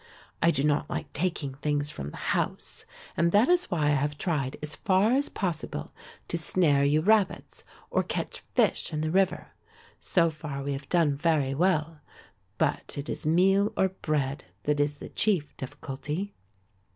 [0.41, 4.17] I do not like taking things from the house, and that is why I have
[4.17, 5.93] tried as far as possible
[6.27, 9.49] to snare you rabbits or catch fish in the river.
[9.99, 11.99] So far we have done very well,
[12.57, 16.33] but it is meal or bread that is the chief difficulty."